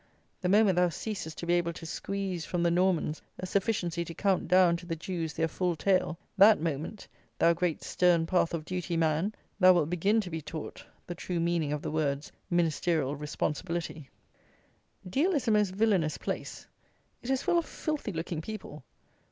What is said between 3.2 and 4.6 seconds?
a sufficiency to count